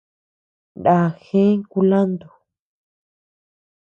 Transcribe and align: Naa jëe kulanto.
Naa 0.83 1.05
jëe 1.25 1.47
kulanto. 1.71 2.27